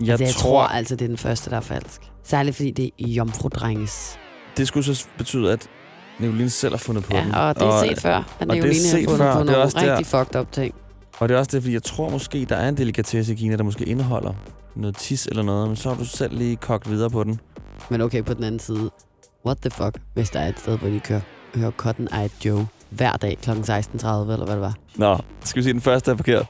[0.00, 2.00] jeg, altså, jeg tror, tror altså, det er den første, der er falsk.
[2.24, 4.18] Særligt fordi det er jomfrudrenges.
[4.56, 5.68] det skulle så betyde, at
[6.18, 7.28] Nicoline selv har fundet på den.
[7.28, 9.32] Ja, og det er set før, at det er Nicoline har fundet før.
[9.32, 10.74] på Det er nogle også der- rigtig fucked up ting.
[11.18, 13.56] Og det er også det, fordi jeg tror måske, der er en delikatesse i Kina,
[13.56, 14.32] der måske indeholder
[14.76, 17.40] noget tis eller noget, men så har du selv lige kogt videre på den.
[17.90, 18.90] Men okay, på den anden side,
[19.46, 21.20] what the fuck, hvis der er et sted, hvor de kører,
[21.54, 23.50] hører Cotton Eye Joe hver dag kl.
[23.50, 24.74] 16.30, eller hvad det var.
[24.96, 26.46] Nå, skal vi se, den første er forkert?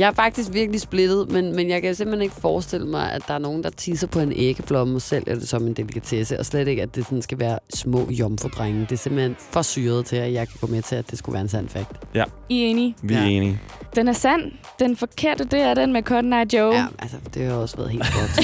[0.00, 3.34] Jeg er faktisk virkelig splittet, men, men jeg kan simpelthen ikke forestille mig, at der
[3.34, 6.68] er nogen, der tisser på en æggeblomme og sælger det som en delikatesse, og slet
[6.68, 8.80] ikke, at det sådan skal være små jomfrudrenge.
[8.80, 11.34] Det er simpelthen for syret til, at jeg kan gå med til, at det skulle
[11.34, 11.90] være en sand fact.
[12.14, 12.94] I er enige?
[13.02, 13.26] Vi er Ja.
[13.28, 13.60] enige.
[13.96, 14.42] Den er sand.
[14.78, 16.74] Den forkerte, det er den med Cotton Eye Joe.
[16.74, 18.40] Ja, altså, det har også været helt godt.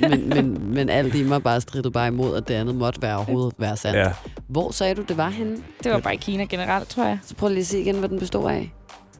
[0.00, 3.02] men, men, men, men alt i mig bare stridtet bare imod, at det andet måtte
[3.02, 3.98] være overhovedet være sandt.
[3.98, 4.12] Ja.
[4.48, 5.56] Hvor sagde du, det var henne?
[5.84, 7.18] Det var bare i Kina generelt, tror jeg.
[7.26, 8.72] Så prøv lige at se igen, hvad den består af.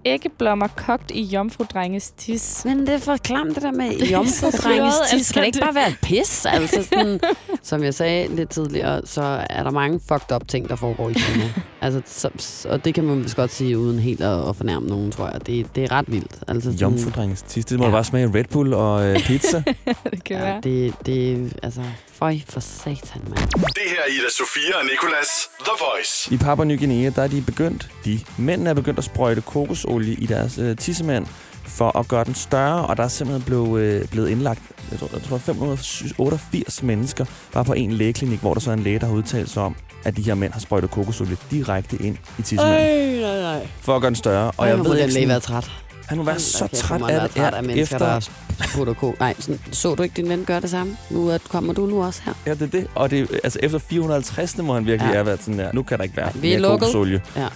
[0.04, 2.62] Æggeblommer kogt i jomfru-drenges tis.
[2.64, 5.12] Men det er for klamt, det der med så jomfrudrenges tis.
[5.12, 6.46] altså, Skal det ikke det- bare være et pis?
[6.46, 7.20] Altså sådan,
[7.62, 11.12] som jeg sagde lidt tidligere, så er der mange fucked up ting, der foregår i
[11.12, 11.44] Kina.
[11.82, 15.10] altså, så, og det kan man vist godt sige, uden helt at, at fornærme nogen,
[15.12, 15.46] tror jeg.
[15.46, 16.36] Det, det er ret vildt.
[16.48, 17.64] Altså, sådan- Jomfrudrengens tis.
[17.64, 17.90] Det må Ja.
[17.90, 19.62] bare smage af Red Bull og øh, pizza.
[20.10, 20.60] det kan Ja, være.
[20.62, 21.80] det, det, altså,
[22.22, 23.38] føj for satan, mand.
[23.78, 25.30] Det her er Ida Sofia og Nicolas
[25.60, 26.34] The Voice.
[26.34, 30.14] I Papua Ny Guinea, der er de begyndt, de mændene er begyndt at sprøjte kokosolie
[30.14, 31.26] i deres øh, tissemand
[31.66, 35.08] for at gøre den større, og der er simpelthen blevet, øh, blevet indlagt, jeg tror,
[35.12, 39.06] jeg tror 588 mennesker, bare på en lægeklinik, hvor der så er en læge, der
[39.06, 43.20] har udtalt sig om, at de her mænd har sprøjtet kokosolie direkte ind i tissemanden,
[43.20, 43.68] nej, nej.
[43.80, 44.52] for at gøre den større.
[44.56, 45.70] Og jeg jeg ved den ikke, sådan, træt.
[46.06, 49.14] Han må være så Okay, træt af det, træt af mennesker, efter, der ko.
[49.20, 50.96] Nej, sådan, så du ikke din ven gøre det samme?
[51.10, 52.32] Nu er, kommer du nu også her.
[52.46, 52.86] Ja, det er det.
[52.94, 54.58] Og det, altså efter 450.
[54.58, 55.14] må han virkelig Ja.
[55.14, 55.72] have været sådan der.
[55.72, 57.22] Nu kan der ikke være Vi er mere lukket.
[57.36, 57.48] Ja.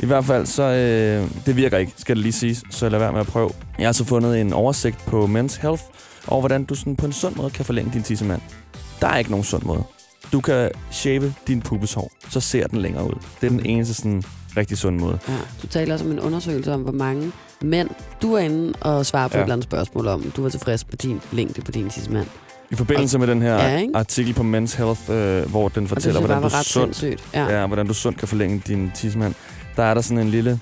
[0.00, 3.12] I hvert fald, så øh, det virker ikke, skal det lige siges, så lad være
[3.12, 3.50] med at prøve.
[3.78, 5.82] Jeg har så fundet en oversigt på Men's Health,
[6.28, 8.40] over hvordan du sådan på en sund måde kan forlænge din tissemand.
[9.00, 9.82] Der er ikke nogen sund måde.
[10.32, 13.14] Du kan shave din pubeshår, så ser den længere ud.
[13.40, 14.22] Det er den eneste sådan
[14.58, 15.18] rigtig sund måde.
[15.28, 15.32] Ja.
[15.62, 17.90] Du taler også om en undersøgelse om, hvor mange mænd
[18.22, 19.40] du er inde og svarer på ja.
[19.40, 22.26] Et eller andet spørgsmål om, du var tilfreds med din længde på din tissemand.
[22.70, 23.96] I forbindelse med den her Ja, ikke?
[23.96, 27.02] artikel på Men's Health, øh, hvor den Og fortæller, hvordan du, sundt.
[27.34, 27.60] Ja.
[27.60, 29.34] ja, hvordan du sundt kan forlænge din tissemand,
[29.76, 30.60] der er der sådan en lille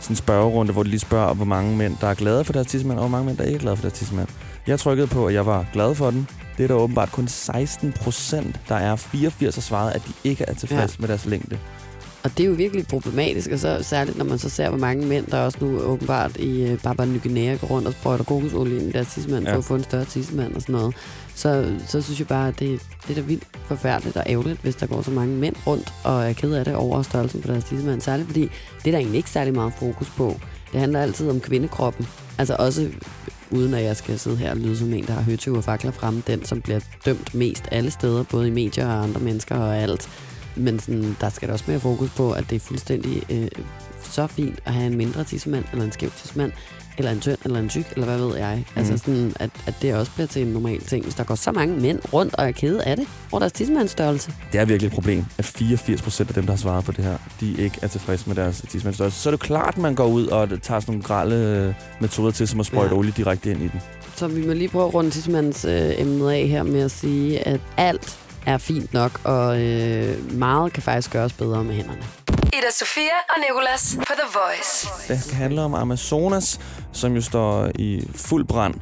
[0.00, 2.98] sådan spørgerunde, hvor de lige spørger, hvor mange mænd, der er glade for deres tissemand,
[2.98, 4.28] og hvor mange mænd, der ikke er glade for deres tissemand.
[4.66, 6.28] Jeg trykkede på, at jeg var glad for den.
[6.56, 10.44] Det er der åbenbart kun 16 procent, der er 84 har svaret, at de ikke
[10.48, 11.00] er tilfredse ja.
[11.00, 11.58] med deres længde.
[12.28, 15.06] Og det er jo virkelig problematisk, og så særligt når man så ser, hvor mange
[15.06, 18.88] mænd, der også nu åbenbart i Papua Ny Guinea går rundt og sprøjter kokosolie ind
[18.88, 19.52] i deres tissemand ja.
[19.52, 20.94] For at få en større tissemand og sådan noget.
[21.34, 24.76] Så, så synes jeg bare, at det, det er da vildt forfærdeligt og ærgerligt, hvis
[24.76, 27.64] der går så mange mænd rundt og er ked af det over størrelsen på deres
[27.64, 28.00] tissemand.
[28.00, 28.42] Særligt fordi
[28.78, 30.40] det er der egentlig ikke særlig meget fokus på.
[30.72, 32.06] Det handler altid om kvindekroppen.
[32.38, 32.88] Altså også
[33.50, 35.90] uden at jeg skal sidde her og lyde som en, der har høtyve og fakler
[35.90, 39.76] frem, den som bliver dømt mest alle steder, både i medier og andre mennesker og
[39.76, 40.08] alt.
[40.58, 43.48] Men sådan, der skal der også mere fokus på, at det er fuldstændig øh,
[44.02, 46.52] så fint at have en mindre tissemand, eller en skæv tissemand,
[46.98, 48.56] eller en tynd, eller en tyk, eller hvad ved jeg.
[48.56, 48.78] Mm.
[48.80, 51.04] Altså sådan, at, at det også bliver til en normal ting.
[51.04, 54.32] Hvis der går så mange mænd rundt og er kede af det, over deres tissemandsstørrelse.
[54.52, 57.04] Det er virkelig et problem, at 84 procent af dem, der har svaret på det
[57.04, 59.20] her, de ikke er tilfredse med deres tissemandsstørrelse.
[59.20, 62.30] Så er det klart, at man går ud og tager sådan nogle grælde øh, metoder
[62.30, 62.98] til, som at sprøjte Ja.
[62.98, 63.80] olie direkte ind i den.
[64.16, 65.72] Så vi må lige prøve at runde tissemands øh,
[66.32, 68.18] af her med at sige, at alt
[68.48, 72.02] er fint nok, og øh, meget kan faktisk gøres bedre med hænderne.
[72.28, 74.88] Ida Sofia og Nicolas på The Voice.
[75.08, 76.60] Det skal handle om Amazonas,
[76.92, 78.74] som jo står i fuld brand.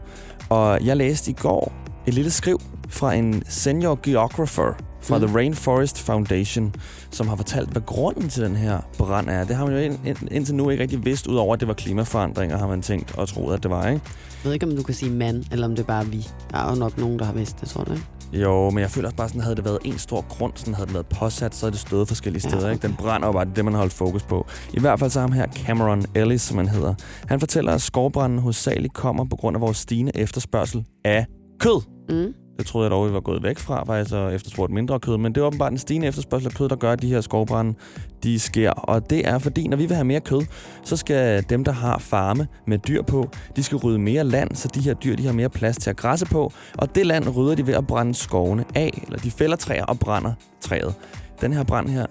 [0.48, 1.72] Og jeg læste i går
[2.06, 5.26] et lille skriv fra en senior geographer fra Mm.
[5.26, 6.74] The Rainforest Foundation,
[7.10, 9.44] som har fortalt, hvad grunden til den her brand er.
[9.44, 11.74] Det har man jo ind, ind, indtil nu ikke rigtig vidst, udover at det var
[11.74, 14.00] klimaforandringer, har man tænkt og troet, at det var, ikke?
[14.04, 16.28] Jeg ved ikke, om du kan sige mand, eller om det er bare vi.
[16.50, 18.06] Der er jo nok nogen, der har vidst det, tror ikke?
[18.32, 20.86] Jo, men jeg føler også bare, sådan, havde det været en stor grund, sådan havde
[20.86, 22.64] den været påsat, så havde det stået forskellige Ja, steder.
[22.64, 22.74] okay.
[22.74, 22.86] Ikke?
[22.88, 24.46] Den brænder bare, det er det, man har holdt fokus på.
[24.74, 26.94] I hvert fald så ham her, Cameron Ellis, som han hedder.
[27.28, 31.26] Han fortæller, at skovbranden hovedsageligt kommer på grund af vores stigende efterspørgsel af
[31.60, 31.82] kød.
[32.10, 32.32] Mm.
[32.58, 35.16] Det troede jeg dog, vi var gået væk fra, faktisk, og efterspurgt mindre kød.
[35.18, 37.74] Men det er åbenbart en stigende efterspørgsel af kød, der gør, at de her skovbrænde,
[38.22, 38.70] de sker.
[38.70, 40.42] Og det er fordi, når vi vil have mere kød,
[40.84, 44.68] så skal dem, der har farme med dyr på, de skal rydde mere land, så
[44.74, 46.52] de her dyr, de har mere plads til at græsse på.
[46.78, 49.98] Og det land rydder de ved at brænde skovene af, eller de fælder træer og
[49.98, 50.94] brænder træet.
[51.40, 52.06] Den her brand her,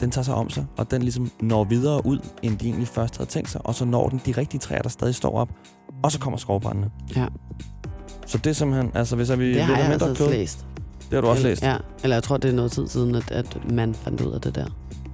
[0.00, 3.16] den tager sig om sig, og den ligesom når videre ud, end de egentlig først
[3.16, 3.60] havde tænkt sig.
[3.66, 5.48] Og så når den de rigtige træer, der stadig står op.
[6.02, 6.90] Og så kommer skovbrændene.
[7.16, 7.26] Ja.
[8.30, 10.58] Så det er simpelthen, altså hvis er vi Det har jeg mindre altså kød, læst.
[11.00, 11.62] det har du også læst.
[11.62, 14.40] Ja, eller jeg tror, det er noget tid siden, at, at man fandt ud af
[14.40, 14.66] det der.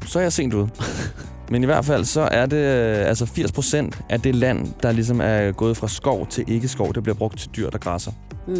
[0.06, 0.68] Så er jeg sent ude.
[1.50, 4.92] Men i hvert fald, så er det øh, altså 80 procent af det land, der
[4.92, 8.12] ligesom er gået fra skov til ikke skov, det bliver brugt til dyr, der græsser.
[8.46, 8.54] Mm.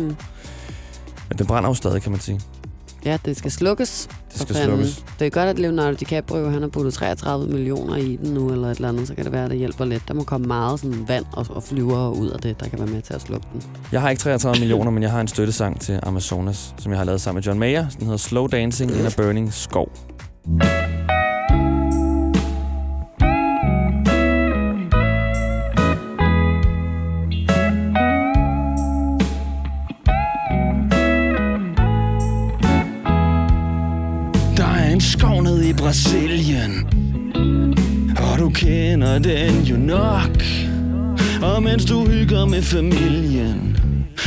[1.29, 2.41] Men den brænder jo stadig, kan man sige.
[3.05, 4.09] Ja, det skal slukkes.
[4.33, 4.77] Det skal fanden.
[4.77, 5.05] slukkes.
[5.19, 8.71] Det er godt, at Leonardo DiCaprio han har puttet 33 millioner i den nu, eller
[8.71, 10.03] et eller andet, så kan det være, at det hjælper lidt.
[10.09, 12.89] Der må komme meget sådan vand og, og flyver ud af det, der kan være
[12.89, 13.63] med til at slukke den.
[13.93, 17.05] Jeg har ikke 33 millioner, men jeg har en støttesang til Amazonas, som jeg har
[17.05, 17.87] lavet sammen med John Mayer.
[17.89, 19.89] Den hedder Slow Dancing in a Burning Skov.
[42.67, 43.77] Familien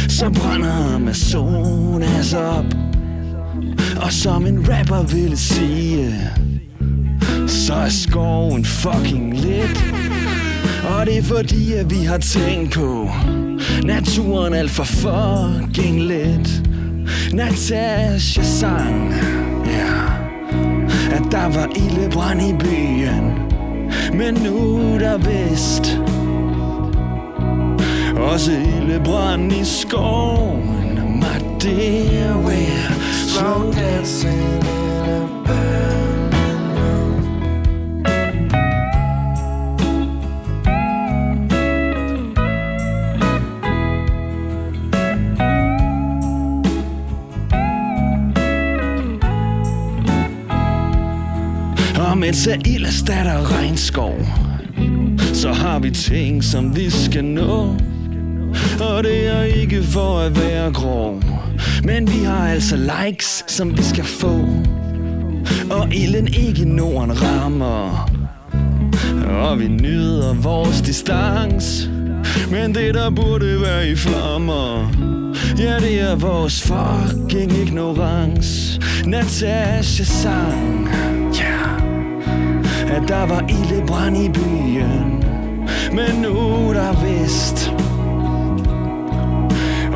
[0.09, 2.65] Så brænder Amazonas op.
[4.01, 6.15] Og som en rapper ville sige
[7.47, 9.93] Så er skoven fucking lidt
[10.89, 13.09] Og det er fordi at vi har tænkt på
[13.83, 16.63] Naturen alt for fucking lidt
[17.33, 19.13] Natasha sang
[19.65, 20.19] Ja
[21.11, 23.49] At der var ildebrand i byen.
[24.17, 26.08] Men nu er der vist
[28.21, 31.19] også ildebrand i skoven.
[31.19, 37.23] My dear we're slow dancing in a burning room
[52.09, 54.13] Og mens er ild erstatter regnskov
[55.33, 57.88] Så har vi ting, som vi skal nå
[58.79, 61.21] og det er ikke for at være grov.
[61.83, 64.45] Men vi har altså likes, som vi skal få.
[65.69, 68.09] Og ilden ikke Norden rammer.
[69.29, 71.89] Og vi nyder vores distance.
[72.51, 74.91] Men det der burde være i flammer
[75.59, 78.81] Ja, det er vores fucking ignorance.
[79.05, 80.89] Natasha sang
[81.39, 81.75] Ja
[82.95, 85.23] At der var ildebrand i byen.
[85.91, 86.33] Men nu
[86.73, 87.68] der vist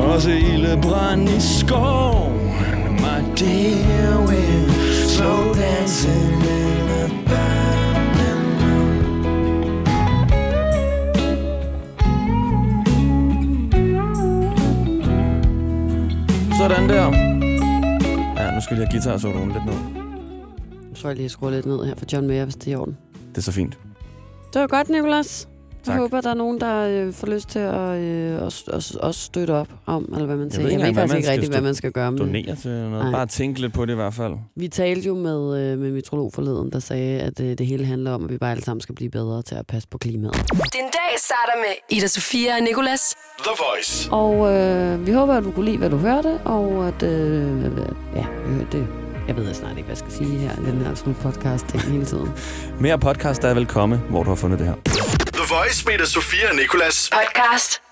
[0.04, 2.32] også ildebrand i skoven
[3.04, 4.70] My dear, we're
[5.06, 7.24] slow dancing in the
[16.58, 17.04] Sådan der.
[18.36, 19.74] Ja, nu skal jeg have guitar-soloen lidt ned.
[20.88, 22.72] Nu tror jeg lige, at skrue lidt ned her for John Mayer, hvis det er
[22.72, 22.96] i orden.
[23.28, 23.78] Det er så fint.
[24.52, 25.48] Det var godt, Nicolas.
[25.86, 26.00] Jeg Tak.
[26.00, 29.50] håber, der er nogen, der øh, får lyst til at øh, også, også, også støtte
[29.50, 30.62] op om, eller hvad man Jeg siger.
[30.68, 32.56] Jeg ikke ved hvad faktisk man ikke skal rigtigt, hvad man skal gøre med Donere
[32.56, 32.90] til noget.
[32.90, 33.10] Nej.
[33.12, 34.34] Bare tænke lidt på det i hvert fald.
[34.56, 38.10] Vi talte jo med, øh, med metrolog forleden, der sagde, at øh, det hele handler
[38.12, 40.34] om, at vi bare alle sammen skal blive bedre til at passe på klimaet.
[40.52, 43.14] Den dag starter med Ida Sofia og Nicolas.
[43.38, 44.10] The Voice.
[44.12, 47.02] Og øh, vi håber, at du kunne lide, hvad du hørte, og at...
[47.02, 47.62] Øh,
[48.16, 48.26] ja,
[48.72, 48.86] det,
[49.28, 51.82] jeg ved snart ikke, hvad jeg skal sige her i den her slut podcast ting
[51.82, 52.28] hele tiden.
[52.80, 54.74] Mere podcast, der er velkommen, hvor du har fundet det her.
[55.34, 57.10] The Voice med Sofia og Nicolas.
[57.12, 57.83] Podcast